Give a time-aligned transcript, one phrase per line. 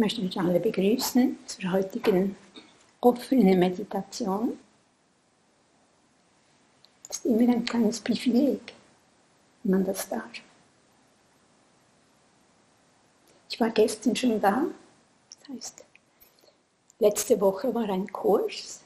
[0.00, 2.34] möchte euch alle begrüßen zur heutigen
[3.00, 4.58] offenen Meditation.
[7.06, 8.72] Das ist immer ein kleines Privileg,
[9.62, 10.30] wenn man das darf.
[13.50, 14.64] Ich war gestern schon da,
[15.40, 15.84] das heißt,
[16.98, 18.80] letzte Woche war ein Kurs,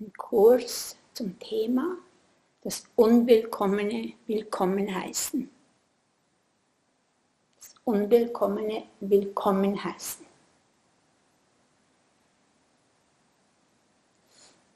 [0.00, 1.98] ein Kurs zum Thema
[2.64, 5.53] das Unwillkommene willkommen heißen
[7.84, 10.24] unwillkommene willkommen heißen.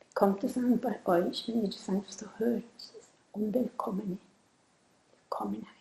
[0.00, 2.64] Wie kommt es an bei euch, wenn ihr das einfach so hört?
[3.32, 4.18] Unwillkommene
[5.10, 5.78] willkommen heißen.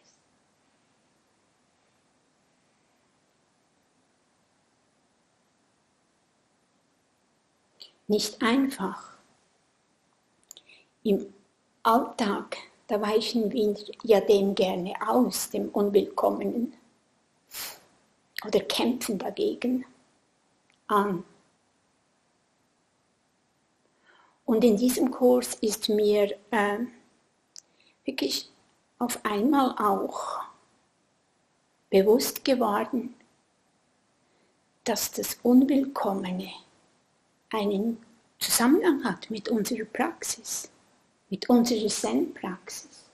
[8.07, 9.17] Nicht einfach.
[11.03, 11.33] Im
[11.83, 12.57] Alltag,
[12.87, 16.73] da weichen wir ja dem gerne aus, dem Unwillkommenen
[18.45, 19.85] oder kämpfen dagegen
[20.87, 21.23] an.
[24.45, 26.79] Und in diesem Kurs ist mir äh,
[28.05, 28.49] wirklich
[28.97, 30.41] auf einmal auch
[31.89, 33.13] bewusst geworden,
[34.85, 36.49] dass das Unwillkommene
[37.51, 37.97] einen
[38.39, 40.69] Zusammenhang hat mit unserer Praxis,
[41.29, 43.06] mit unserer Zen-Praxis.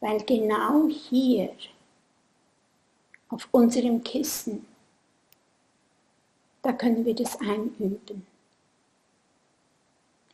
[0.00, 1.54] Weil genau hier,
[3.28, 4.66] auf unserem Kissen,
[6.62, 8.26] da können wir das einüben.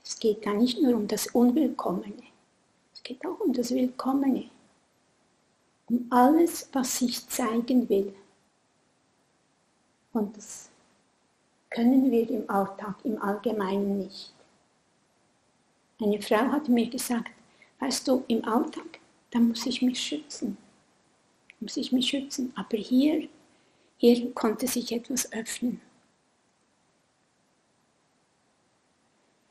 [0.03, 2.22] Es geht da nicht nur um das Unwillkommene,
[2.94, 4.48] es geht auch um das Willkommene,
[5.89, 8.14] um alles, was sich zeigen will.
[10.12, 10.70] Und das
[11.70, 14.33] können wir im Alltag im Allgemeinen nicht.
[16.00, 17.31] Eine Frau hat mir gesagt,
[17.81, 19.00] weißt du, im Alltag,
[19.37, 20.56] dann muss ich mich schützen.
[21.61, 22.55] Muss ich mich schützen.
[22.56, 23.29] Aber hier,
[23.98, 25.83] hier konnte sich etwas öffnen.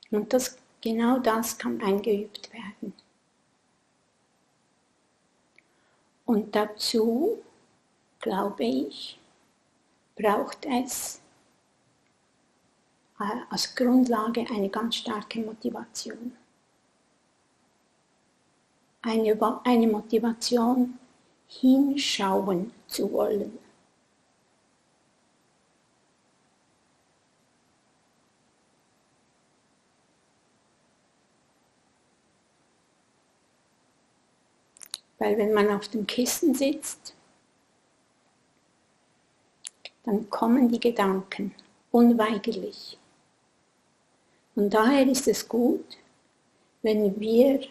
[0.09, 2.93] Und das, genau das kann eingeübt werden.
[6.25, 7.43] Und dazu,
[8.19, 9.19] glaube ich,
[10.15, 11.21] braucht es
[13.19, 16.35] äh, als Grundlage eine ganz starke Motivation
[19.05, 20.97] eine, eine Motivation,
[21.47, 23.57] hinschauen zu wollen.
[35.19, 37.15] Weil wenn man auf dem Kissen sitzt,
[40.03, 41.53] dann kommen die Gedanken
[41.91, 42.97] unweigerlich.
[44.55, 45.97] Und daher ist es gut,
[46.81, 47.61] wenn wir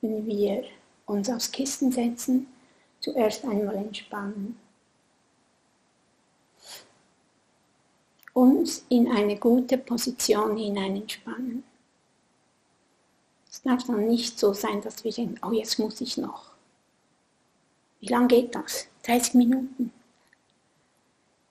[0.00, 0.64] wenn wir
[1.06, 2.46] uns aufs Kissen setzen,
[3.00, 4.58] zuerst einmal entspannen.
[8.32, 11.64] Uns in eine gute Position hinein entspannen.
[13.50, 16.52] Es darf dann nicht so sein, dass wir denken, oh jetzt muss ich noch.
[18.00, 18.86] Wie lange geht das?
[19.02, 19.92] 30 Minuten?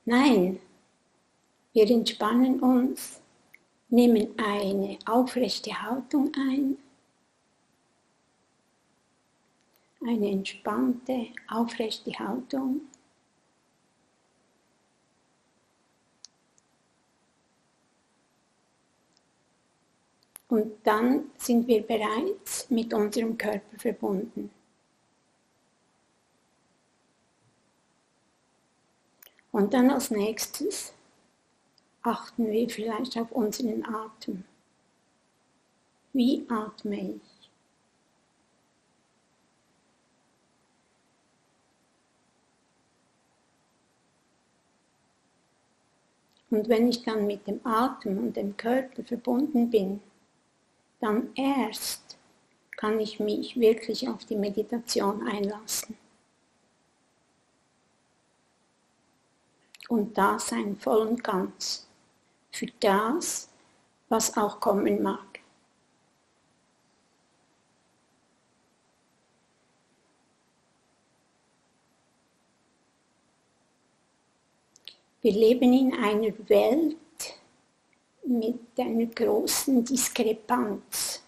[0.05, 0.59] Nein,
[1.73, 3.19] wir entspannen uns,
[3.89, 6.77] nehmen eine aufrechte Haltung ein
[10.07, 12.81] eine entspannte, aufrechte Haltung.
[20.50, 24.50] Und dann sind wir bereits mit unserem Körper verbunden.
[29.51, 30.94] Und dann als nächstes
[32.01, 34.45] achten wir vielleicht auf unseren Atem.
[36.13, 37.36] Wie atme ich?
[46.49, 49.99] Und wenn ich dann mit dem Atem und dem Körper verbunden bin,
[50.99, 52.17] dann erst
[52.77, 55.97] kann ich mich wirklich auf die Meditation einlassen.
[59.89, 61.88] Und da sein voll und ganz
[62.51, 63.50] für das,
[64.09, 65.37] was auch kommen mag.
[75.21, 76.95] Wir leben in einer Welt
[78.23, 81.23] mit einer großen Diskrepanz.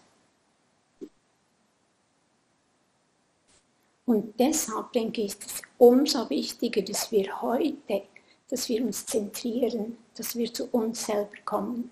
[4.06, 8.02] Und deshalb denke ich, ist es umso wichtiger, dass wir heute,
[8.48, 11.90] dass wir uns zentrieren, dass wir zu uns selber kommen.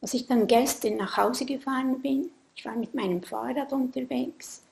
[0.00, 4.62] Als ich dann gestern nach Hause gefahren bin, Ich war mit meinem Fahrrad unterwegs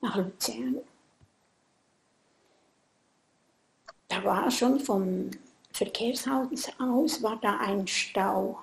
[0.00, 0.80] nach Luzern.
[4.14, 5.30] Da war schon vom
[5.72, 8.60] Verkehrshaus aus war da ein Stau,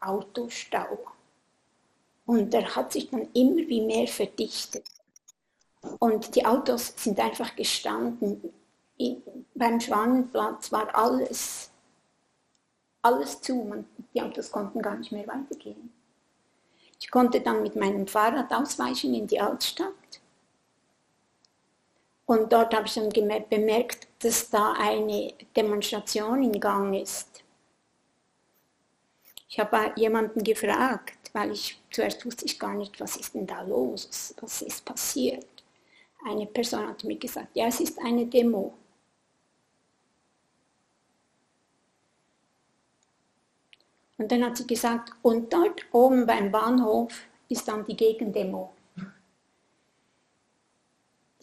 [0.00, 0.98] Autostau.
[2.24, 4.84] Und der hat sich dann immer wie mehr verdichtet.
[5.98, 8.50] Und die Autos sind einfach gestanden.
[9.54, 11.70] beim Schwanenplatz war alles,
[13.02, 13.56] alles zu.
[13.56, 13.84] Man,
[14.14, 15.92] die Autos konnten gar nicht mehr weitergehen.
[16.98, 19.92] Ich konnte dann mit meinem Fahrrad ausweichen in die Altstadt.
[22.26, 27.42] Und dort habe ich dann bemerkt, dass da eine Demonstration in Gang ist.
[29.48, 33.62] Ich habe jemanden gefragt, weil ich zuerst wusste ich gar nicht, was ist denn da
[33.62, 35.46] los, was ist passiert.
[36.26, 38.72] Eine Person hat mir gesagt, ja, es ist eine Demo.
[44.16, 47.12] Und dann hat sie gesagt, und dort oben beim Bahnhof
[47.48, 48.72] ist dann die Gegendemo.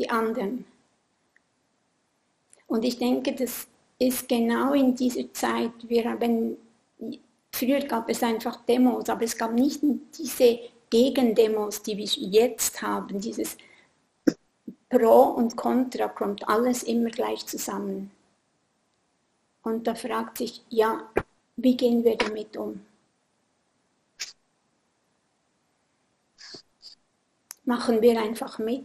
[0.02, 0.66] Die anderen.
[2.66, 3.68] Und ich denke, das
[4.00, 6.58] ist genau in dieser Zeit, wir haben,
[7.52, 9.82] früher gab es einfach Demos, aber es gab nicht
[10.18, 10.60] diese
[10.90, 13.58] Gegendemos, die wir jetzt haben, dieses
[14.90, 18.10] Pro und Contra kommt alles immer gleich zusammen.
[19.62, 21.12] Und da fragt sich, ja,
[21.58, 22.84] wie gehen wir damit um?
[27.66, 28.84] Machen wir einfach mit?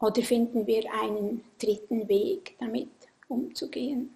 [0.00, 2.90] Oder finden wir einen dritten Weg, damit
[3.26, 4.14] umzugehen?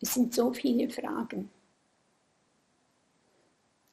[0.00, 1.50] Es sind so viele Fragen.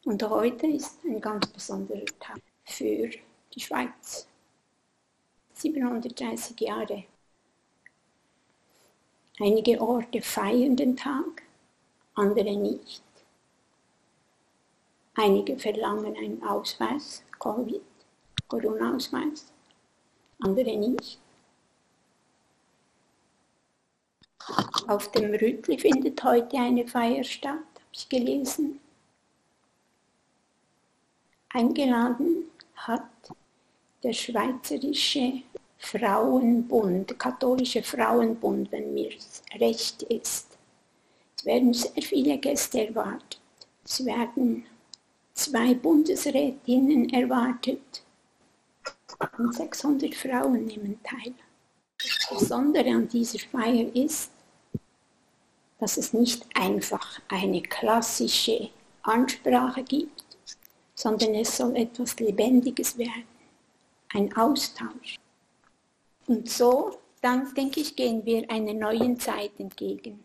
[0.06, 3.10] Und heute ist ein ganz besonderer Tag für
[3.54, 4.28] die Schweiz.
[5.54, 7.06] 730 Jahre.
[9.40, 11.44] Einige Orte feiern den Tag,
[12.16, 13.04] andere nicht.
[15.14, 17.82] Einige verlangen einen Ausweis, Covid,
[18.48, 19.53] Corona-Ausweis
[20.44, 21.20] andere nicht.
[24.88, 28.80] Auf dem Rütli findet heute eine Feier statt, habe ich gelesen.
[31.50, 32.46] Eingeladen
[32.76, 33.08] hat
[34.04, 35.44] der Schweizerische
[35.78, 39.12] Frauenbund, katholische Frauenbund, wenn mir
[39.60, 40.58] recht ist.
[41.38, 43.40] Es werden sehr viele Gäste erwartet.
[43.86, 44.66] Es werden
[45.34, 48.04] zwei Bundesrätinnen erwartet
[49.38, 51.34] und 600 Frauen nehmen teil.
[51.98, 54.32] Das Besondere an dieser Feier ist,
[55.80, 58.70] dass es nicht einfach eine klassische
[59.02, 60.24] Ansprache gibt,
[60.96, 63.26] sondern es soll etwas Lebendiges werden,
[64.14, 65.20] ein Austausch.
[66.28, 70.24] Und so, dann denke ich, gehen wir einer neuen Zeit entgegen.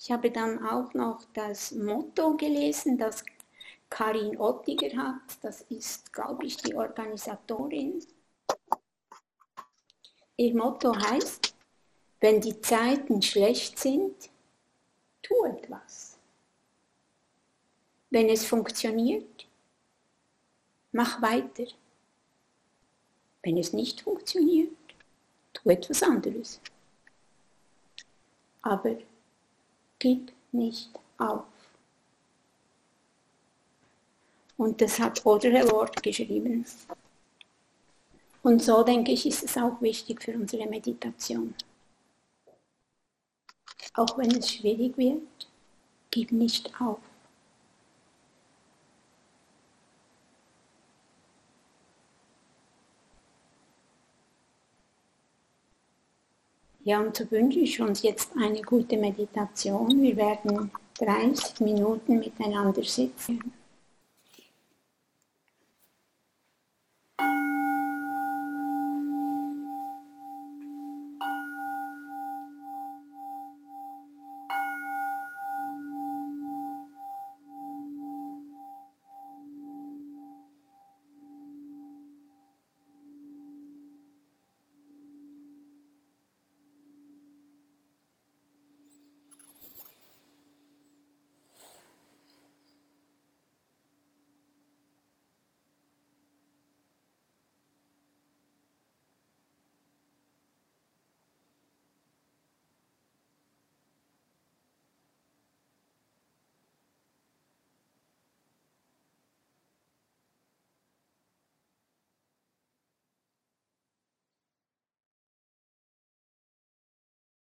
[0.00, 3.24] Ich habe dann auch noch das Motto gelesen, das
[3.90, 5.38] Karin Ottiger hat.
[5.42, 8.04] Das ist, glaube ich, die Organisatorin.
[10.36, 11.54] Ihr Motto heißt,
[12.20, 14.30] wenn die Zeiten schlecht sind,
[15.22, 16.16] tu etwas.
[18.10, 19.46] Wenn es funktioniert,
[20.92, 21.66] mach weiter.
[23.42, 24.70] Wenn es nicht funktioniert,
[25.52, 26.60] tu etwas anderes.
[28.62, 28.96] Aber
[29.98, 31.44] gib nicht auf.
[34.58, 36.66] Und das hat Audre Lorde geschrieben.
[38.42, 41.54] Und so denke ich, ist es auch wichtig für unsere Meditation.
[43.94, 45.22] Auch wenn es schwierig wird,
[46.10, 46.98] gib nicht auf.
[56.84, 60.02] Ja, und so wünsche ich uns jetzt eine gute Meditation.
[60.02, 63.52] Wir werden 30 Minuten miteinander sitzen.